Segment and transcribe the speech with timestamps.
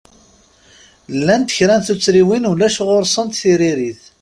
[1.17, 4.01] Llant kra n tuttriwin ulac ɣur-sent tiririt.